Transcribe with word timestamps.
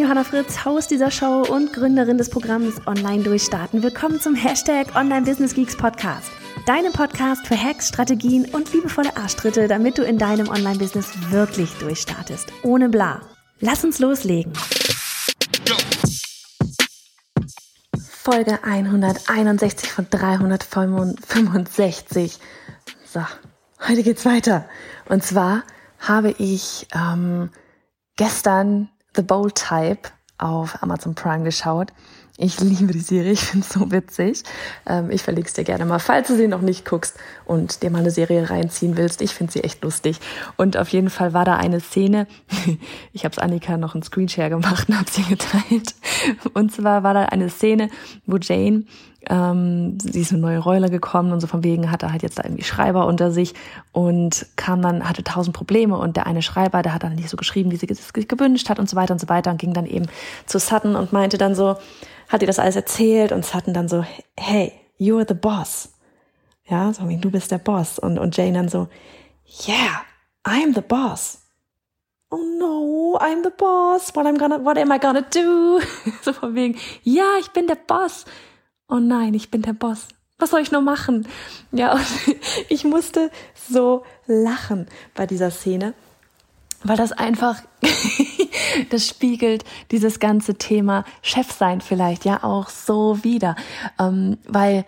Bin 0.00 0.06
Johanna 0.06 0.24
Fritz, 0.24 0.64
Haus 0.64 0.88
dieser 0.88 1.10
Show 1.10 1.42
und 1.42 1.74
Gründerin 1.74 2.16
des 2.16 2.30
Programms 2.30 2.80
Online 2.86 3.22
Durchstarten. 3.22 3.82
Willkommen 3.82 4.18
zum 4.18 4.34
Hashtag 4.34 4.96
Online 4.96 5.26
Business 5.26 5.52
Geeks 5.52 5.76
Podcast. 5.76 6.30
Deinem 6.64 6.94
Podcast 6.94 7.46
für 7.46 7.62
Hacks, 7.62 7.88
Strategien 7.88 8.46
und 8.46 8.72
liebevolle 8.72 9.14
Arschtritte, 9.18 9.68
damit 9.68 9.98
du 9.98 10.02
in 10.02 10.16
deinem 10.16 10.48
Online-Business 10.48 11.30
wirklich 11.30 11.74
durchstartest. 11.74 12.50
Ohne 12.62 12.88
bla. 12.88 13.20
Lass 13.58 13.84
uns 13.84 13.98
loslegen. 13.98 14.54
Folge 17.98 18.64
161 18.64 19.90
von 19.90 20.06
365. 20.08 22.38
So, 23.04 23.20
heute 23.86 24.02
geht's 24.02 24.24
weiter. 24.24 24.64
Und 25.10 25.24
zwar 25.24 25.64
habe 25.98 26.30
ich 26.38 26.86
ähm, 26.94 27.50
gestern 28.16 28.88
The 29.14 29.22
Bold 29.22 29.54
Type 29.54 30.10
auf 30.38 30.82
Amazon 30.82 31.14
Prime 31.14 31.44
geschaut. 31.44 31.92
Ich 32.42 32.58
liebe 32.58 32.94
die 32.94 33.00
Serie, 33.00 33.32
ich 33.32 33.40
finde 33.40 33.66
es 33.68 33.74
so 33.74 33.92
witzig. 33.92 34.44
Ähm, 34.86 35.10
ich 35.10 35.22
verlinke 35.22 35.48
es 35.48 35.52
dir 35.52 35.64
gerne 35.64 35.84
mal, 35.84 35.98
falls 35.98 36.28
du 36.28 36.36
sie 36.36 36.48
noch 36.48 36.62
nicht 36.62 36.86
guckst 36.86 37.18
und 37.44 37.82
dir 37.82 37.90
mal 37.90 37.98
eine 37.98 38.10
Serie 38.10 38.48
reinziehen 38.48 38.96
willst. 38.96 39.20
Ich 39.20 39.34
finde 39.34 39.52
sie 39.52 39.62
echt 39.62 39.84
lustig. 39.84 40.20
Und 40.56 40.78
auf 40.78 40.88
jeden 40.88 41.10
Fall 41.10 41.34
war 41.34 41.44
da 41.44 41.56
eine 41.56 41.80
Szene, 41.80 42.26
ich 43.12 43.24
habe 43.24 43.32
es 43.32 43.38
Annika 43.38 43.76
noch 43.76 43.94
einen 43.94 44.02
Screenshare 44.02 44.48
gemacht 44.48 44.88
und 44.88 44.98
habe 44.98 45.10
sie 45.10 45.22
geteilt. 45.24 45.94
Und 46.54 46.72
zwar 46.72 47.02
war 47.02 47.12
da 47.12 47.26
eine 47.26 47.50
Szene, 47.50 47.90
wo 48.24 48.38
Jane 48.38 48.84
ähm, 49.30 49.98
sie 50.00 50.20
ist 50.20 50.32
eine 50.32 50.40
neue 50.40 50.58
Rolle 50.58 50.90
gekommen 50.90 51.32
und 51.32 51.40
so 51.40 51.46
von 51.46 51.62
wegen 51.62 51.90
hatte 51.90 52.10
halt 52.10 52.22
jetzt 52.22 52.38
da 52.38 52.44
irgendwie 52.44 52.64
Schreiber 52.64 53.06
unter 53.06 53.30
sich 53.30 53.54
und 53.92 54.46
kam 54.56 54.82
dann, 54.82 55.08
hatte 55.08 55.22
tausend 55.22 55.56
Probleme 55.56 55.96
und 55.96 56.16
der 56.16 56.26
eine 56.26 56.42
Schreiber, 56.42 56.82
der 56.82 56.92
hat 56.92 57.04
dann 57.04 57.14
nicht 57.14 57.30
so 57.30 57.36
geschrieben, 57.36 57.70
wie 57.70 57.76
sie 57.76 57.86
es 57.88 58.12
gewünscht 58.12 58.68
hat 58.68 58.80
und 58.80 58.90
so 58.90 58.96
weiter 58.96 59.12
und 59.12 59.20
so 59.20 59.28
weiter 59.28 59.52
und 59.52 59.58
ging 59.58 59.72
dann 59.72 59.86
eben 59.86 60.06
zu 60.46 60.58
Sutton 60.58 60.96
und 60.96 61.12
meinte 61.12 61.38
dann 61.38 61.54
so, 61.54 61.76
hat 62.28 62.42
ihr 62.42 62.48
das 62.48 62.58
alles 62.58 62.74
erzählt 62.74 63.30
und 63.30 63.46
Sutton 63.46 63.72
dann 63.72 63.88
so, 63.88 64.04
hey, 64.36 64.72
you're 64.98 65.26
the 65.26 65.34
boss. 65.34 65.92
Ja, 66.68 66.92
so 66.92 67.08
wie 67.08 67.16
du 67.16 67.30
bist 67.30 67.50
der 67.50 67.58
Boss 67.58 67.98
und, 67.98 68.18
und 68.18 68.36
Jane 68.36 68.52
dann 68.52 68.68
so, 68.68 68.88
yeah, 69.66 70.02
I'm 70.44 70.74
the 70.74 70.82
boss 70.82 71.38
oh 72.32 72.36
no, 72.58 73.18
I'm 73.20 73.42
the 73.42 73.50
boss. 73.50 74.14
What 74.14 74.24
I'm 74.24 74.38
gonna, 74.38 74.58
what 74.58 74.78
am 74.78 74.92
I 74.92 74.98
gonna 74.98 75.22
do? 75.22 75.80
so 76.22 76.32
von 76.32 76.54
wegen, 76.54 76.78
ja, 77.02 77.24
ich 77.40 77.50
bin 77.50 77.66
der 77.66 77.74
Boss 77.74 78.24
oh 78.90 78.98
nein, 78.98 79.34
ich 79.34 79.50
bin 79.50 79.62
der 79.62 79.72
Boss. 79.72 80.08
Was 80.38 80.50
soll 80.50 80.60
ich 80.60 80.72
nur 80.72 80.80
machen? 80.80 81.28
Ja, 81.70 81.92
und 81.92 82.06
ich 82.68 82.84
musste 82.84 83.30
so 83.54 84.04
lachen 84.26 84.86
bei 85.14 85.26
dieser 85.26 85.50
Szene, 85.50 85.94
weil 86.82 86.96
das 86.96 87.12
einfach, 87.12 87.60
das 88.90 89.06
spiegelt 89.06 89.64
dieses 89.90 90.18
ganze 90.18 90.54
Thema 90.54 91.04
Chefsein 91.22 91.80
vielleicht 91.80 92.24
ja 92.24 92.42
auch 92.42 92.68
so 92.70 93.22
wieder, 93.22 93.54
ähm, 93.98 94.38
weil 94.46 94.86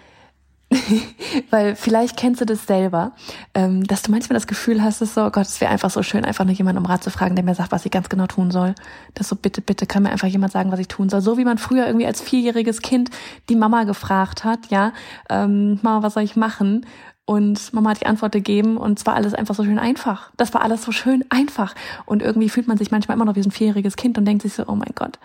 Weil 1.50 1.76
vielleicht 1.76 2.16
kennst 2.16 2.40
du 2.40 2.44
das 2.44 2.66
selber, 2.66 3.12
ähm, 3.54 3.84
dass 3.84 4.02
du 4.02 4.10
manchmal 4.10 4.34
das 4.34 4.46
Gefühl 4.46 4.82
hast, 4.82 5.00
dass 5.00 5.14
so, 5.14 5.24
oh 5.24 5.30
Gott, 5.30 5.46
es 5.46 5.60
wäre 5.60 5.70
einfach 5.70 5.90
so 5.90 6.02
schön, 6.02 6.24
einfach 6.24 6.44
nur 6.44 6.54
jemanden 6.54 6.78
um 6.78 6.86
Rat 6.86 7.02
zu 7.02 7.10
fragen, 7.10 7.34
der 7.34 7.44
mir 7.44 7.54
sagt, 7.54 7.72
was 7.72 7.84
ich 7.84 7.90
ganz 7.90 8.08
genau 8.08 8.26
tun 8.26 8.50
soll. 8.50 8.74
Das 9.14 9.28
so, 9.28 9.36
bitte, 9.36 9.60
bitte, 9.60 9.86
kann 9.86 10.02
mir 10.02 10.10
einfach 10.10 10.28
jemand 10.28 10.52
sagen, 10.52 10.72
was 10.72 10.80
ich 10.80 10.88
tun 10.88 11.08
soll. 11.08 11.20
So 11.20 11.38
wie 11.38 11.44
man 11.44 11.58
früher 11.58 11.86
irgendwie 11.86 12.06
als 12.06 12.20
vierjähriges 12.20 12.82
Kind 12.82 13.10
die 13.48 13.56
Mama 13.56 13.84
gefragt 13.84 14.44
hat, 14.44 14.66
ja, 14.70 14.92
ähm, 15.28 15.78
Mama, 15.82 16.02
was 16.02 16.14
soll 16.14 16.22
ich 16.22 16.36
machen? 16.36 16.86
Und 17.24 17.72
Mama 17.72 17.90
hat 17.90 18.00
die 18.00 18.06
Antwort 18.06 18.32
gegeben 18.32 18.76
und 18.76 18.98
zwar 18.98 19.14
alles 19.14 19.32
einfach 19.32 19.54
so 19.54 19.64
schön 19.64 19.78
einfach. 19.78 20.32
Das 20.36 20.52
war 20.54 20.62
alles 20.62 20.82
so 20.82 20.90
schön 20.90 21.24
einfach. 21.30 21.74
Und 22.04 22.20
irgendwie 22.20 22.48
fühlt 22.48 22.66
man 22.66 22.78
sich 22.78 22.90
manchmal 22.90 23.16
immer 23.16 23.24
noch 23.24 23.36
wie 23.36 23.42
so 23.42 23.48
ein 23.48 23.52
vierjähriges 23.52 23.96
Kind 23.96 24.18
und 24.18 24.24
denkt 24.24 24.42
sich 24.42 24.54
so, 24.54 24.64
oh 24.66 24.74
mein 24.74 24.92
Gott, 24.94 25.18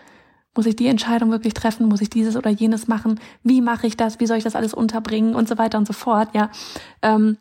muss 0.58 0.66
ich 0.66 0.76
die 0.76 0.88
Entscheidung 0.88 1.32
wirklich 1.32 1.54
treffen? 1.54 1.88
Muss 1.88 2.02
ich 2.02 2.10
dieses 2.10 2.36
oder 2.36 2.50
jenes 2.50 2.88
machen? 2.88 3.20
Wie 3.44 3.62
mache 3.62 3.88
ich 3.88 3.96
das? 3.96 4.20
Wie 4.20 4.26
soll 4.26 4.38
ich 4.38 4.44
das 4.44 4.56
alles 4.56 4.74
unterbringen? 4.74 5.36
Und 5.36 5.48
so 5.48 5.58
weiter 5.58 5.78
und 5.78 5.88
so 5.88 5.94
fort, 5.94 6.30
ja. 6.34 6.50
Ähm, 7.02 7.38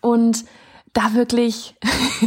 und 0.00 0.44
da 0.92 1.14
wirklich 1.14 1.76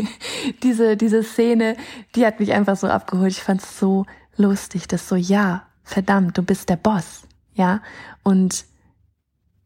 diese, 0.64 0.96
diese 0.96 1.24
Szene, 1.24 1.76
die 2.16 2.26
hat 2.26 2.40
mich 2.40 2.54
einfach 2.54 2.78
so 2.78 2.88
abgeholt. 2.88 3.32
Ich 3.32 3.44
fand 3.44 3.62
es 3.62 3.78
so 3.78 4.06
lustig, 4.38 4.88
dass 4.88 5.10
so, 5.10 5.16
ja, 5.16 5.64
verdammt, 5.84 6.38
du 6.38 6.44
bist 6.44 6.70
der 6.70 6.78
Boss, 6.78 7.24
ja. 7.54 7.82
Und 8.24 8.66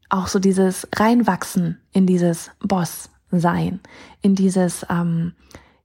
auch 0.08 0.26
so 0.26 0.38
dieses 0.38 0.88
Reinwachsen 0.94 1.80
in 1.92 2.06
dieses 2.06 2.50
Boss 2.60 3.08
sein, 3.30 3.80
in 4.20 4.34
dieses, 4.34 4.84
ähm, 4.90 5.34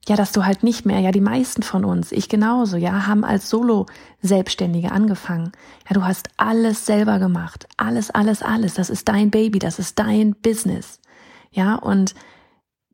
ja, 0.10 0.16
dass 0.16 0.32
du 0.32 0.44
halt 0.44 0.64
nicht 0.64 0.88
mehr, 0.88 1.00
ja, 1.00 1.12
die 1.12 1.22
meisten 1.22 1.62
von 1.62 1.86
uns, 1.86 2.12
ich 2.12 2.30
genauso, 2.30 2.78
ja, 2.78 3.06
haben 3.06 3.24
als 3.24 3.48
Solo-Selbstständige 3.48 4.92
angefangen. 4.92 5.52
Ja, 5.88 5.94
du 5.94 6.04
hast 6.04 6.30
alles 6.36 6.88
selber 6.88 7.20
gemacht. 7.20 7.68
Alles, 7.78 8.10
alles, 8.10 8.42
alles. 8.42 8.74
Das 8.74 8.90
ist 8.90 9.08
dein 9.08 9.30
Baby, 9.30 9.60
das 9.60 9.78
ist 9.78 10.00
dein 10.00 10.34
Business. 10.34 11.00
Ja, 11.52 11.76
und 11.76 12.16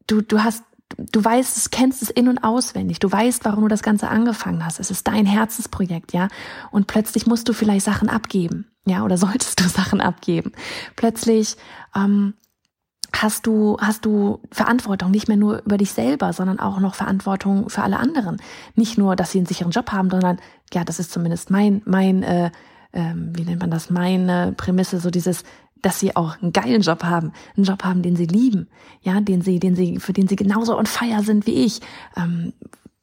du, 0.07 0.21
du 0.21 0.43
hast, 0.43 0.65
du 0.97 1.23
weißt 1.23 1.55
es, 1.55 1.69
kennst 1.69 2.01
es 2.01 2.09
in- 2.09 2.27
und 2.27 2.43
auswendig. 2.43 2.99
Du 2.99 3.09
weißt, 3.09 3.45
warum 3.45 3.61
du 3.61 3.69
das 3.69 3.81
Ganze 3.81 4.09
angefangen 4.09 4.65
hast. 4.65 4.81
Es 4.81 4.91
ist 4.91 5.07
dein 5.07 5.25
Herzensprojekt, 5.25 6.11
ja. 6.11 6.27
Und 6.69 6.87
plötzlich 6.87 7.25
musst 7.27 7.47
du 7.47 7.53
vielleicht 7.53 7.85
Sachen 7.85 8.09
abgeben. 8.09 8.67
Ja, 8.85 9.05
oder 9.05 9.17
solltest 9.25 9.61
du 9.61 9.69
Sachen 9.69 10.01
abgeben. 10.01 10.51
Plötzlich, 10.97 11.55
ähm, 11.95 12.33
hast 13.21 13.47
du, 13.47 13.77
hast 13.79 14.05
du 14.05 14.39
Verantwortung 14.51 15.11
nicht 15.11 15.27
mehr 15.27 15.37
nur 15.37 15.61
über 15.65 15.77
dich 15.77 15.91
selber, 15.91 16.33
sondern 16.33 16.59
auch 16.59 16.79
noch 16.79 16.95
Verantwortung 16.95 17.69
für 17.69 17.83
alle 17.83 17.99
anderen. 17.99 18.37
Nicht 18.75 18.97
nur, 18.97 19.15
dass 19.15 19.31
sie 19.31 19.39
einen 19.39 19.47
sicheren 19.47 19.71
Job 19.71 19.91
haben, 19.91 20.09
sondern, 20.09 20.37
ja, 20.73 20.83
das 20.83 20.99
ist 20.99 21.11
zumindest 21.11 21.49
mein, 21.49 21.81
mein, 21.85 22.23
äh, 22.23 22.51
äh, 22.91 23.13
wie 23.15 23.43
nennt 23.43 23.61
man 23.61 23.71
das, 23.71 23.89
meine 23.89 24.53
Prämisse, 24.57 24.99
so 24.99 25.09
dieses, 25.09 25.43
dass 25.81 25.99
sie 25.99 26.15
auch 26.15 26.41
einen 26.41 26.51
geilen 26.51 26.81
Job 26.81 27.03
haben, 27.03 27.31
einen 27.55 27.65
Job 27.65 27.83
haben, 27.83 28.01
den 28.01 28.15
sie 28.15 28.25
lieben, 28.25 28.67
ja, 29.01 29.21
den 29.21 29.41
sie, 29.41 29.59
den 29.59 29.75
sie, 29.75 29.99
für 29.99 30.13
den 30.13 30.27
sie 30.27 30.35
genauso 30.35 30.77
on 30.77 30.85
fire 30.85 31.23
sind 31.23 31.45
wie 31.45 31.65
ich, 31.65 31.81
ähm, 32.17 32.53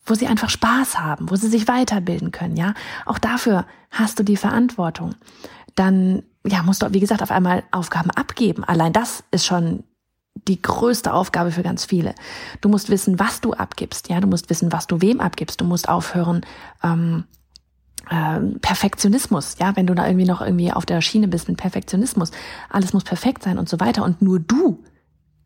wo 0.05 0.15
sie 0.15 0.27
einfach 0.27 0.51
Spaß 0.51 0.99
haben, 0.99 1.31
wo 1.31 1.37
sie 1.37 1.49
sich 1.49 1.69
weiterbilden 1.69 2.33
können, 2.33 2.57
ja. 2.57 2.75
Auch 3.07 3.19
dafür 3.19 3.67
hast 3.91 4.19
du 4.19 4.25
die 4.25 4.37
Verantwortung. 4.37 5.15
Dann, 5.75 6.23
ja, 6.45 6.63
musst 6.65 6.83
du, 6.83 6.93
wie 6.93 7.01
gesagt, 7.01 7.23
auf 7.23 7.31
einmal 7.31 7.63
Aufgaben 7.71 8.11
abgeben. 8.11 8.65
Allein 8.65 8.93
das 8.93 9.23
ist 9.31 9.47
schon 9.47 9.85
die 10.35 10.61
größte 10.61 11.13
Aufgabe 11.13 11.53
für 11.53 11.63
ganz 11.63 11.85
viele. 11.85 12.15
Du 12.61 12.69
musst 12.69 12.91
wissen, 12.91 13.19
was 13.19 13.41
du 13.41 13.53
abgibst. 13.53 14.09
Ja, 14.09 14.21
du 14.21 14.27
musst 14.27 14.51
wissen, 14.51 14.73
was 14.73 14.87
du 14.87 15.01
wem 15.01 15.21
abgibst. 15.21 15.61
Du 15.61 15.65
musst 15.65 15.89
aufhören, 15.89 16.45
ähm, 16.83 17.25
äh, 18.11 18.41
Perfektionismus. 18.61 19.57
Ja, 19.61 19.77
wenn 19.77 19.87
du 19.87 19.95
da 19.95 20.07
irgendwie 20.07 20.27
noch 20.27 20.41
irgendwie 20.41 20.73
auf 20.73 20.87
der 20.87 21.01
Schiene 21.01 21.29
bist 21.29 21.49
mit 21.49 21.59
Perfektionismus, 21.59 22.31
alles 22.71 22.93
muss 22.93 23.05
perfekt 23.05 23.43
sein 23.43 23.59
und 23.59 23.69
so 23.69 23.79
weiter. 23.79 24.05
Und 24.05 24.23
nur 24.23 24.41
du 24.41 24.83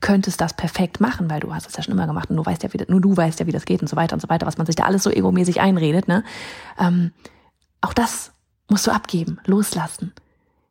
könntest 0.00 0.41
das 0.41 0.54
perfekt 0.54 1.00
machen, 1.00 1.28
weil 1.30 1.41
du 1.41 1.54
hast 1.54 1.69
es 1.69 1.76
ja 1.76 1.82
schon 1.82 1.92
immer 1.92 2.06
gemacht 2.06 2.30
und 2.30 2.36
du 2.36 2.44
weißt 2.44 2.62
ja, 2.62 2.72
wie, 2.72 2.84
nur 2.88 3.00
du 3.00 3.16
weißt 3.16 3.41
ja, 3.41 3.46
wie 3.46 3.52
das 3.52 3.64
geht 3.64 3.80
und 3.80 3.88
so 3.88 3.96
weiter 3.96 4.14
und 4.14 4.20
so 4.20 4.28
weiter, 4.28 4.46
was 4.46 4.58
man 4.58 4.66
sich 4.66 4.76
da 4.76 4.84
alles 4.84 5.02
so 5.02 5.10
egomäßig 5.10 5.60
einredet. 5.60 6.06
Ne? 6.06 6.22
Ähm, 6.78 7.12
auch 7.80 7.92
das 7.92 8.32
musst 8.69 8.86
du 8.86 8.91
abgeben, 8.91 9.38
loslassen, 9.46 10.12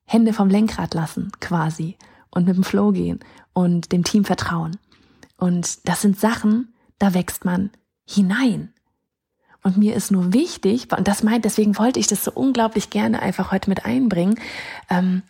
Hände 0.05 0.31
vom 0.31 0.49
Lenkrad 0.49 0.93
lassen, 0.93 1.31
quasi 1.40 1.97
und 2.29 2.45
mit 2.45 2.55
dem 2.55 2.63
Flow 2.63 2.91
gehen 2.91 3.19
und 3.55 3.91
dem 3.91 4.03
Team 4.03 4.25
vertrauen. 4.25 4.78
Und 5.37 5.87
das 5.87 6.02
sind 6.02 6.19
Sachen, 6.19 6.75
da 6.99 7.16
wächst 7.16 7.46
man 7.46 7.72
hinein. 8.05 8.73
Und 9.63 9.78
mir 9.78 9.96
ist 9.96 10.11
nur 10.11 10.31
wichtig, 10.31 10.90
und 10.96 11.07
das 11.07 11.23
meint, 11.23 11.43
deswegen 11.46 11.79
wollte 11.79 11.99
ich 11.99 12.05
das 12.05 12.23
so 12.23 12.31
unglaublich 12.31 12.91
gerne 12.91 13.19
einfach 13.19 13.52
heute 13.52 13.69
mit 13.69 13.85
einbringen, 13.85 14.40
ähm, 14.91 15.23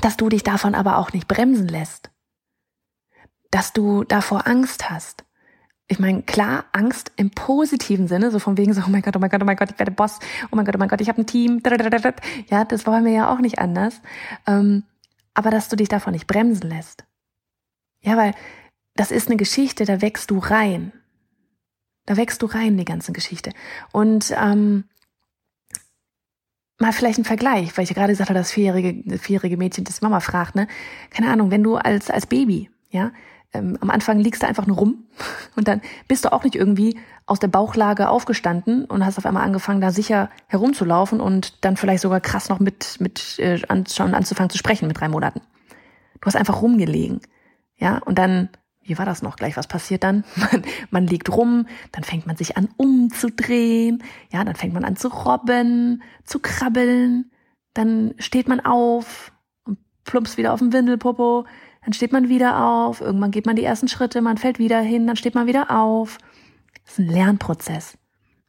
dass 0.00 0.16
du 0.16 0.28
dich 0.28 0.42
davon 0.42 0.74
aber 0.74 0.96
auch 0.96 1.12
nicht 1.12 1.28
bremsen 1.28 1.68
lässt. 1.68 2.10
Dass 3.52 3.72
du 3.72 4.02
davor 4.02 4.48
Angst 4.48 4.90
hast. 4.90 5.24
Ich 5.86 5.98
meine, 5.98 6.22
klar, 6.22 6.64
Angst 6.72 7.12
im 7.16 7.30
positiven 7.30 8.08
Sinne, 8.08 8.30
so 8.30 8.38
von 8.38 8.56
wegen 8.56 8.72
so, 8.72 8.82
oh 8.84 8.90
mein 8.90 9.02
Gott, 9.02 9.14
oh 9.14 9.20
mein 9.20 9.30
Gott, 9.30 9.42
oh 9.42 9.44
mein 9.44 9.56
Gott, 9.56 9.70
ich 9.70 9.78
werde 9.78 9.92
Boss, 9.92 10.18
oh 10.50 10.56
mein 10.56 10.64
Gott, 10.64 10.74
oh 10.74 10.78
mein 10.78 10.88
Gott, 10.88 11.02
ich 11.02 11.08
habe 11.08 11.20
ein 11.20 11.26
Team, 11.26 11.62
ja, 12.48 12.64
das 12.64 12.86
wollen 12.86 13.04
wir 13.04 13.12
ja 13.12 13.32
auch 13.32 13.38
nicht 13.38 13.58
anders. 13.58 14.00
Ähm, 14.46 14.84
aber 15.34 15.50
dass 15.50 15.68
du 15.68 15.76
dich 15.76 15.88
davon 15.88 16.14
nicht 16.14 16.26
bremsen 16.26 16.70
lässt. 16.70 17.04
Ja, 18.02 18.16
weil 18.16 18.34
das 18.94 19.10
ist 19.10 19.28
eine 19.28 19.36
Geschichte, 19.36 19.84
da 19.84 20.02
wächst 20.02 20.30
du 20.30 20.38
rein. 20.38 20.92
Da 22.04 22.16
wächst 22.16 22.42
du 22.42 22.46
rein, 22.46 22.76
die 22.76 22.84
ganze 22.84 23.12
Geschichte. 23.12 23.52
Und 23.92 24.34
ähm, 24.36 24.84
mal 26.78 26.92
vielleicht 26.92 27.18
ein 27.18 27.24
Vergleich, 27.24 27.76
weil 27.76 27.84
ich 27.84 27.90
ja 27.90 27.94
gerade 27.94 28.12
gesagt 28.12 28.28
habe, 28.28 28.38
das 28.38 28.50
vierjährige, 28.50 29.18
vierjährige 29.18 29.56
Mädchen 29.56 29.84
das 29.84 30.02
Mama 30.02 30.20
fragt, 30.20 30.56
ne? 30.56 30.66
Keine 31.10 31.30
Ahnung, 31.30 31.50
wenn 31.50 31.62
du 31.62 31.76
als, 31.76 32.10
als 32.10 32.26
Baby, 32.26 32.70
ja, 32.90 33.12
ähm, 33.54 33.78
am 33.80 33.90
Anfang 33.90 34.18
liegst 34.18 34.42
du 34.42 34.48
einfach 34.48 34.66
nur 34.66 34.78
rum 34.78 35.04
und 35.56 35.68
dann 35.68 35.80
bist 36.08 36.24
du 36.24 36.32
auch 36.32 36.42
nicht 36.42 36.56
irgendwie 36.56 36.98
aus 37.26 37.38
der 37.38 37.48
Bauchlage 37.48 38.08
aufgestanden 38.08 38.84
und 38.84 39.06
hast 39.06 39.16
auf 39.16 39.26
einmal 39.26 39.44
angefangen, 39.44 39.80
da 39.80 39.92
sicher 39.92 40.28
herumzulaufen 40.48 41.20
und 41.20 41.64
dann 41.64 41.76
vielleicht 41.76 42.02
sogar 42.02 42.20
krass 42.20 42.48
noch 42.48 42.58
mit, 42.58 43.00
mit 43.00 43.38
äh, 43.38 43.60
anzufangen 43.68 44.50
zu 44.50 44.58
sprechen 44.58 44.88
mit 44.88 45.00
drei 45.00 45.08
Monaten. 45.08 45.40
Du 46.20 46.26
hast 46.26 46.36
einfach 46.36 46.62
rumgelegen. 46.62 47.20
Ja, 47.76 47.98
und 47.98 48.18
dann, 48.18 48.48
wie 48.82 48.98
war 48.98 49.06
das 49.06 49.22
noch 49.22 49.36
gleich? 49.36 49.56
Was 49.56 49.66
passiert 49.66 50.04
dann? 50.04 50.24
Man, 50.36 50.62
man 50.90 51.06
liegt 51.06 51.30
rum, 51.30 51.66
dann 51.92 52.04
fängt 52.04 52.26
man 52.26 52.36
sich 52.36 52.56
an 52.56 52.68
umzudrehen, 52.76 54.02
ja, 54.30 54.44
dann 54.44 54.56
fängt 54.56 54.74
man 54.74 54.84
an 54.84 54.96
zu 54.96 55.08
robben, 55.08 56.02
zu 56.24 56.38
krabbeln, 56.38 57.30
dann 57.74 58.14
steht 58.18 58.48
man 58.48 58.60
auf 58.60 59.32
und 59.64 59.78
plumpst 60.04 60.36
wieder 60.36 60.52
auf 60.52 60.60
dem 60.60 60.72
Windelpopo, 60.72 61.46
dann 61.84 61.92
steht 61.92 62.12
man 62.12 62.28
wieder 62.28 62.64
auf, 62.64 63.00
irgendwann 63.00 63.30
geht 63.30 63.46
man 63.46 63.56
die 63.56 63.64
ersten 63.64 63.88
Schritte, 63.88 64.20
man 64.20 64.38
fällt 64.38 64.58
wieder 64.58 64.80
hin, 64.80 65.06
dann 65.06 65.16
steht 65.16 65.34
man 65.34 65.46
wieder 65.46 65.70
auf. 65.70 66.18
Das 66.84 66.94
ist 66.94 66.98
ein 67.00 67.08
Lernprozess. 67.08 67.98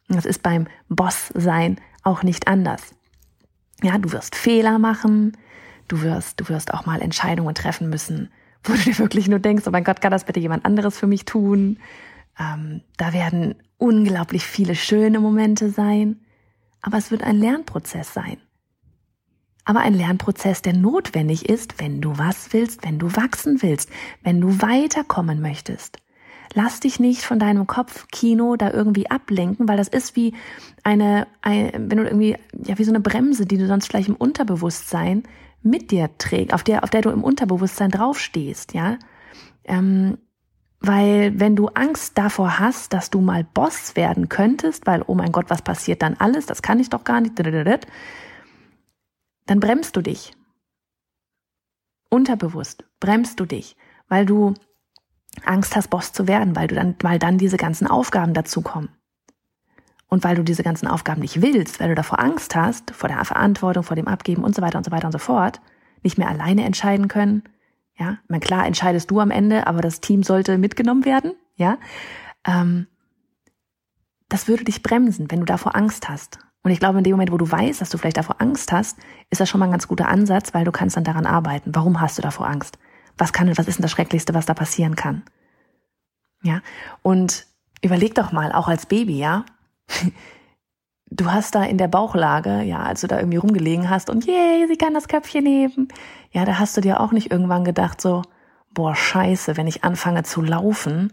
Und 0.08 0.16
das 0.16 0.26
ist 0.26 0.42
beim 0.42 0.66
Boss-Sein 0.88 1.80
auch 2.02 2.22
nicht 2.22 2.46
anders. 2.46 2.94
Ja, 3.82 3.98
du 3.98 4.12
wirst 4.12 4.36
Fehler 4.36 4.78
machen, 4.78 5.36
du 5.88 6.02
wirst, 6.02 6.40
du 6.40 6.48
wirst 6.48 6.72
auch 6.72 6.86
mal 6.86 7.00
Entscheidungen 7.02 7.54
treffen 7.54 7.88
müssen, 7.88 8.30
wo 8.68 8.72
du 8.72 8.78
dir 8.78 8.98
wirklich 8.98 9.28
nur 9.28 9.38
denkst, 9.38 9.64
oh 9.66 9.70
mein 9.70 9.84
Gott, 9.84 10.00
kann 10.00 10.10
das 10.10 10.24
bitte 10.24 10.40
jemand 10.40 10.64
anderes 10.64 10.98
für 10.98 11.06
mich 11.06 11.24
tun? 11.24 11.78
Ähm, 12.38 12.80
da 12.96 13.12
werden 13.12 13.54
unglaublich 13.78 14.44
viele 14.44 14.74
schöne 14.74 15.20
Momente 15.20 15.70
sein, 15.70 16.20
aber 16.80 16.98
es 16.98 17.10
wird 17.10 17.22
ein 17.22 17.38
Lernprozess 17.38 18.12
sein. 18.12 18.38
Aber 19.66 19.80
ein 19.80 19.94
Lernprozess, 19.94 20.62
der 20.62 20.74
notwendig 20.74 21.48
ist, 21.48 21.80
wenn 21.80 22.00
du 22.00 22.18
was 22.18 22.52
willst, 22.52 22.84
wenn 22.84 22.98
du 22.98 23.14
wachsen 23.16 23.62
willst, 23.62 23.90
wenn 24.22 24.40
du 24.40 24.60
weiterkommen 24.60 25.40
möchtest. 25.40 25.98
Lass 26.52 26.80
dich 26.80 27.00
nicht 27.00 27.22
von 27.22 27.38
deinem 27.38 27.66
Kopfkino 27.66 28.56
da 28.56 28.70
irgendwie 28.70 29.10
ablenken, 29.10 29.66
weil 29.66 29.78
das 29.78 29.88
ist 29.88 30.16
wie 30.16 30.34
eine, 30.82 31.26
eine, 31.40 31.72
wenn 31.72 31.98
du 31.98 32.04
irgendwie, 32.04 32.36
ja, 32.64 32.78
wie 32.78 32.84
so 32.84 32.92
eine 32.92 33.00
Bremse, 33.00 33.46
die 33.46 33.56
du 33.56 33.66
sonst 33.66 33.86
vielleicht 33.86 34.08
im 34.08 34.16
Unterbewusstsein 34.16 35.24
mit 35.64 35.90
dir 35.90 36.16
trägst, 36.18 36.54
auf 36.54 36.62
der, 36.62 36.84
auf 36.84 36.90
der 36.90 37.00
du 37.00 37.10
im 37.10 37.24
Unterbewusstsein 37.24 37.90
draufstehst, 37.90 38.74
ja. 38.74 38.98
Ähm, 39.64 40.18
weil 40.80 41.40
wenn 41.40 41.56
du 41.56 41.68
Angst 41.68 42.18
davor 42.18 42.58
hast, 42.58 42.92
dass 42.92 43.08
du 43.08 43.22
mal 43.22 43.42
Boss 43.42 43.96
werden 43.96 44.28
könntest, 44.28 44.86
weil, 44.86 45.02
oh 45.06 45.14
mein 45.14 45.32
Gott, 45.32 45.48
was 45.48 45.62
passiert 45.62 46.02
dann 46.02 46.14
alles, 46.18 46.44
das 46.44 46.60
kann 46.60 46.78
ich 46.78 46.90
doch 46.90 47.04
gar 47.04 47.22
nicht, 47.22 47.38
dann 47.38 49.60
bremst 49.60 49.96
du 49.96 50.02
dich. 50.02 50.36
Unterbewusst 52.10 52.84
bremst 53.00 53.40
du 53.40 53.46
dich, 53.46 53.76
weil 54.08 54.26
du 54.26 54.52
Angst 55.44 55.74
hast, 55.74 55.88
Boss 55.88 56.12
zu 56.12 56.28
werden, 56.28 56.54
weil 56.54 56.68
du 56.68 56.74
dann, 56.74 56.96
weil 57.00 57.18
dann 57.18 57.38
diese 57.38 57.56
ganzen 57.56 57.86
Aufgaben 57.86 58.34
dazukommen. 58.34 58.90
Und 60.08 60.24
weil 60.24 60.36
du 60.36 60.42
diese 60.42 60.62
ganzen 60.62 60.86
Aufgaben 60.86 61.20
nicht 61.20 61.42
willst, 61.42 61.80
weil 61.80 61.88
du 61.88 61.94
davor 61.94 62.20
Angst 62.20 62.54
hast, 62.54 62.92
vor 62.92 63.08
der 63.08 63.24
Verantwortung, 63.24 63.82
vor 63.82 63.96
dem 63.96 64.08
Abgeben 64.08 64.44
und 64.44 64.54
so 64.54 64.62
weiter 64.62 64.78
und 64.78 64.84
so 64.84 64.92
weiter 64.92 65.06
und 65.06 65.12
so 65.12 65.18
fort, 65.18 65.60
nicht 66.02 66.18
mehr 66.18 66.28
alleine 66.28 66.64
entscheiden 66.64 67.08
können. 67.08 67.42
Ja, 67.98 68.18
meine, 68.28 68.40
klar 68.40 68.66
entscheidest 68.66 69.10
du 69.10 69.20
am 69.20 69.30
Ende, 69.30 69.66
aber 69.66 69.80
das 69.80 70.00
Team 70.00 70.22
sollte 70.22 70.58
mitgenommen 70.58 71.04
werden. 71.04 71.32
Ja, 71.56 71.78
ähm, 72.46 72.86
das 74.28 74.48
würde 74.48 74.64
dich 74.64 74.82
bremsen, 74.82 75.30
wenn 75.30 75.40
du 75.40 75.46
davor 75.46 75.76
Angst 75.76 76.08
hast. 76.08 76.38
Und 76.64 76.70
ich 76.70 76.80
glaube, 76.80 76.98
in 76.98 77.04
dem 77.04 77.12
Moment, 77.12 77.30
wo 77.30 77.36
du 77.36 77.50
weißt, 77.50 77.80
dass 77.80 77.90
du 77.90 77.98
vielleicht 77.98 78.16
davor 78.16 78.40
Angst 78.40 78.72
hast, 78.72 78.98
ist 79.30 79.40
das 79.40 79.48
schon 79.48 79.58
mal 79.58 79.66
ein 79.66 79.70
ganz 79.70 79.86
guter 79.86 80.08
Ansatz, 80.08 80.54
weil 80.54 80.64
du 80.64 80.72
kannst 80.72 80.96
dann 80.96 81.04
daran 81.04 81.26
arbeiten. 81.26 81.74
Warum 81.74 82.00
hast 82.00 82.16
du 82.18 82.22
davor 82.22 82.48
Angst? 82.48 82.78
Was 83.18 83.32
kann, 83.32 83.48
was 83.56 83.68
ist 83.68 83.78
denn 83.78 83.82
das 83.82 83.90
Schrecklichste, 83.90 84.34
was 84.34 84.46
da 84.46 84.54
passieren 84.54 84.96
kann? 84.96 85.22
Ja. 86.42 86.62
Und 87.02 87.46
überleg 87.82 88.14
doch 88.14 88.32
mal, 88.32 88.50
auch 88.50 88.66
als 88.66 88.86
Baby, 88.86 89.18
ja. 89.18 89.44
Du 91.10 91.30
hast 91.30 91.54
da 91.54 91.62
in 91.62 91.78
der 91.78 91.86
Bauchlage, 91.86 92.62
ja, 92.62 92.82
als 92.82 93.02
du 93.02 93.06
da 93.06 93.20
irgendwie 93.20 93.36
rumgelegen 93.36 93.88
hast 93.88 94.10
und 94.10 94.26
yay, 94.26 94.66
sie 94.66 94.76
kann 94.76 94.94
das 94.94 95.06
Köpfchen 95.06 95.46
heben. 95.46 95.86
Ja, 96.32 96.44
da 96.44 96.58
hast 96.58 96.76
du 96.76 96.80
dir 96.80 96.98
auch 96.98 97.12
nicht 97.12 97.30
irgendwann 97.30 97.62
gedacht 97.62 98.00
so, 98.00 98.22
boah, 98.72 98.96
scheiße, 98.96 99.56
wenn 99.56 99.68
ich 99.68 99.84
anfange 99.84 100.24
zu 100.24 100.42
laufen, 100.42 101.12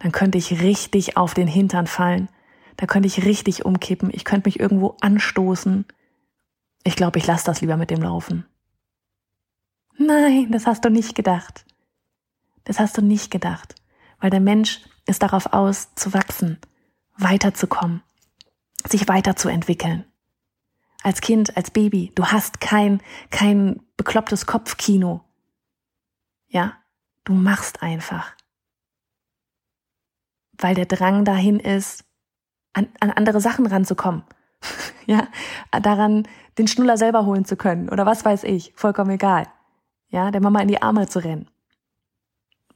dann 0.00 0.12
könnte 0.12 0.36
ich 0.36 0.62
richtig 0.62 1.16
auf 1.16 1.32
den 1.32 1.48
Hintern 1.48 1.86
fallen. 1.86 2.28
Da 2.76 2.86
könnte 2.86 3.08
ich 3.08 3.24
richtig 3.24 3.64
umkippen. 3.64 4.10
Ich 4.12 4.24
könnte 4.24 4.48
mich 4.48 4.60
irgendwo 4.60 4.96
anstoßen. 5.00 5.86
Ich 6.84 6.94
glaube, 6.94 7.18
ich 7.18 7.26
lasse 7.26 7.46
das 7.46 7.60
lieber 7.60 7.76
mit 7.76 7.90
dem 7.90 8.02
Laufen. 8.02 8.44
Nein, 9.96 10.52
das 10.52 10.66
hast 10.66 10.84
du 10.84 10.90
nicht 10.90 11.14
gedacht. 11.14 11.64
Das 12.64 12.78
hast 12.78 12.96
du 12.96 13.02
nicht 13.02 13.30
gedacht, 13.30 13.74
weil 14.20 14.30
der 14.30 14.40
Mensch 14.40 14.80
ist 15.06 15.22
darauf 15.22 15.52
aus, 15.52 15.94
zu 15.94 16.12
wachsen, 16.12 16.58
weiterzukommen, 17.16 18.02
sich 18.86 19.08
weiterzuentwickeln. 19.08 20.04
Als 21.02 21.20
Kind, 21.20 21.56
als 21.56 21.70
Baby, 21.70 22.12
du 22.14 22.26
hast 22.26 22.60
kein, 22.60 23.00
kein 23.30 23.80
beklopptes 23.96 24.46
Kopfkino. 24.46 25.24
Ja, 26.48 26.74
du 27.24 27.34
machst 27.34 27.82
einfach. 27.82 28.34
Weil 30.58 30.74
der 30.74 30.86
Drang 30.86 31.24
dahin 31.24 31.60
ist, 31.60 32.04
an, 32.72 32.88
an 33.00 33.10
andere 33.10 33.40
Sachen 33.40 33.66
ranzukommen. 33.66 34.24
ja, 35.06 35.28
daran 35.82 36.26
den 36.58 36.66
Schnuller 36.66 36.96
selber 36.96 37.26
holen 37.26 37.44
zu 37.44 37.56
können 37.56 37.88
oder 37.88 38.06
was 38.06 38.24
weiß 38.24 38.44
ich, 38.44 38.72
vollkommen 38.74 39.10
egal. 39.10 39.46
Ja, 40.08 40.30
der 40.30 40.40
Mama 40.40 40.60
in 40.60 40.68
die 40.68 40.82
Arme 40.82 41.06
zu 41.06 41.22
rennen. 41.22 41.48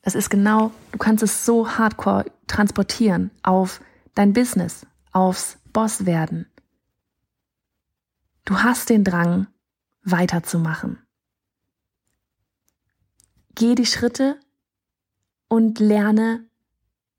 Das 0.03 0.15
ist 0.15 0.31
genau, 0.31 0.73
du 0.91 0.99
kannst 0.99 1.23
es 1.23 1.45
so 1.47 1.79
hardcore 1.79 2.27
transportieren 2.47 3.31
auf 3.43 3.81
dein 4.15 4.33
Business, 4.33 4.87
aufs 5.13 5.59
Boss 5.73 6.07
werden. 6.07 6.47
Du 8.45 8.59
hast 8.59 8.91
den 8.91 9.05
Drang, 9.05 9.47
weiterzumachen. 10.03 10.99
Geh 13.55 13.75
die 13.75 13.87
Schritte 13.87 14.39
und 15.49 15.79
lerne 15.79 16.45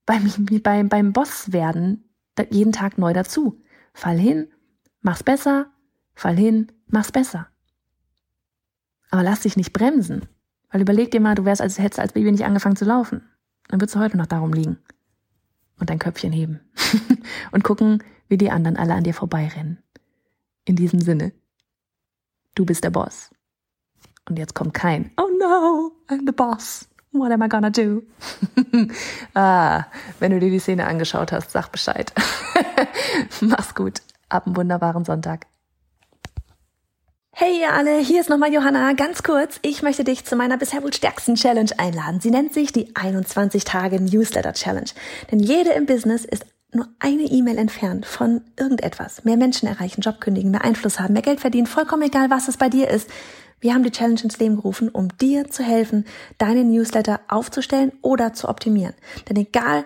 beim, 0.05 0.31
beim, 0.63 0.89
beim 0.89 1.13
Boss 1.13 1.51
werden 1.51 2.09
jeden 2.49 2.71
Tag 2.71 2.97
neu 2.97 3.13
dazu. 3.13 3.61
Fall 3.93 4.17
hin, 4.17 4.47
mach's 5.01 5.23
besser, 5.23 5.67
fall 6.15 6.35
hin, 6.35 6.71
mach's 6.87 7.11
besser. 7.11 7.47
Aber 9.11 9.23
lass 9.23 9.41
dich 9.41 9.55
nicht 9.55 9.73
bremsen. 9.73 10.27
Weil 10.71 10.81
überleg 10.81 11.11
dir 11.11 11.19
mal, 11.19 11.35
du 11.35 11.45
wärst 11.45 11.61
als 11.61 11.77
hättest 11.77 11.99
als 11.99 12.13
Baby 12.13 12.31
nicht 12.31 12.45
angefangen 12.45 12.75
zu 12.75 12.85
laufen. 12.85 13.21
Dann 13.67 13.79
würdest 13.79 13.95
du 13.95 13.99
heute 13.99 14.17
noch 14.17 14.25
darum 14.25 14.51
liegen. 14.51 14.79
Und 15.79 15.91
dein 15.91 15.99
Köpfchen 15.99 16.31
heben. 16.31 16.61
und 17.51 17.63
gucken, 17.63 18.03
wie 18.27 18.37
die 18.37 18.51
anderen 18.51 18.77
alle 18.77 18.93
an 18.93 19.03
dir 19.03 19.13
vorbeirennen. 19.13 19.77
In 20.65 20.75
diesem 20.75 21.01
Sinne. 21.01 21.33
Du 22.55 22.65
bist 22.65 22.83
der 22.83 22.91
Boss. 22.91 23.29
Und 24.29 24.39
jetzt 24.39 24.55
kommt 24.55 24.73
kein 24.73 25.11
Oh 25.17 25.29
no, 25.39 25.91
I'm 26.07 26.25
the 26.25 26.31
boss. 26.31 26.87
What 27.11 27.31
am 27.31 27.43
I 27.43 27.49
gonna 27.49 27.69
do? 27.69 28.01
ah, 29.35 29.85
wenn 30.19 30.31
du 30.31 30.39
dir 30.39 30.49
die 30.49 30.59
Szene 30.59 30.87
angeschaut 30.87 31.31
hast, 31.31 31.51
sag 31.51 31.71
Bescheid. 31.71 32.11
Mach's 33.41 33.75
gut. 33.75 34.01
Ab 34.29 34.47
einen 34.47 34.55
wunderbaren 34.55 35.05
Sonntag. 35.05 35.45
Hey 37.35 37.61
ihr 37.61 37.73
alle, 37.73 37.97
hier 37.97 38.21
ist 38.21 38.29
nochmal 38.29 38.53
Johanna. 38.53 38.93
Ganz 38.93 39.23
kurz, 39.23 39.59
ich 39.63 39.81
möchte 39.81 40.03
dich 40.03 40.23
zu 40.23 40.35
meiner 40.35 40.57
bisher 40.57 40.83
wohl 40.83 40.93
stärksten 40.93 41.35
Challenge 41.35 41.71
einladen. 41.77 42.19
Sie 42.19 42.29
nennt 42.29 42.53
sich 42.53 42.71
die 42.71 42.95
21 42.95 43.63
Tage 43.63 43.99
Newsletter 43.99 44.53
Challenge. 44.53 44.89
Denn 45.31 45.39
jede 45.39 45.71
im 45.71 45.85
Business 45.87 46.25
ist 46.25 46.45
nur 46.75 46.87
eine 46.99 47.23
E-Mail 47.23 47.57
entfernt 47.57 48.05
von 48.05 48.41
irgendetwas. 48.57 49.23
Mehr 49.23 49.37
Menschen 49.37 49.67
erreichen, 49.67 50.01
Job 50.01 50.21
kündigen, 50.21 50.51
mehr 50.51 50.63
Einfluss 50.63 50.99
haben, 50.99 51.13
mehr 51.13 51.21
Geld 51.21 51.39
verdienen, 51.39 51.67
vollkommen 51.67 52.03
egal, 52.03 52.29
was 52.29 52.47
es 52.47 52.57
bei 52.57 52.69
dir 52.69 52.89
ist. 52.89 53.09
Wir 53.59 53.73
haben 53.73 53.83
die 53.83 53.91
Challenge 53.91 54.19
ins 54.21 54.39
Leben 54.39 54.57
gerufen, 54.57 54.89
um 54.89 55.07
dir 55.17 55.49
zu 55.49 55.63
helfen, 55.63 56.05
deine 56.37 56.65
Newsletter 56.65 57.21
aufzustellen 57.29 57.93
oder 58.01 58.33
zu 58.33 58.49
optimieren. 58.49 58.93
Denn 59.29 59.37
egal, 59.37 59.85